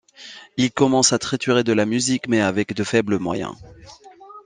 Il 0.57 0.71
commence 0.71 1.13
à 1.13 1.19
triturer 1.19 1.63
de 1.63 1.73
la 1.73 1.85
musique, 1.85 2.27
mais 2.27 2.41
avec 2.41 2.73
de 2.73 2.83
faibles 2.83 3.19
moyens. 3.19 3.53